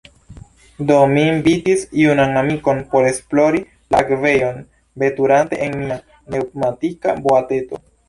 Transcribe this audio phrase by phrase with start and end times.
[0.91, 3.63] Do, mi invitis junan amikon por esplori
[3.95, 4.61] la akvejon,
[5.07, 7.85] veturante en mia pneŭmatika boateto.